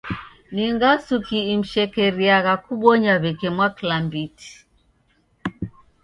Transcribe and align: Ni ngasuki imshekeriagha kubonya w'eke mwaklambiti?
Ni 0.53 0.65
ngasuki 0.73 1.37
imshekeriagha 1.53 2.53
kubonya 2.65 3.11
w'eke 3.21 3.47
mwaklambiti? 3.55 4.51